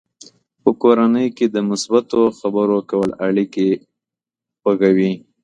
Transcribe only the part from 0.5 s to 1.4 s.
په کورنۍ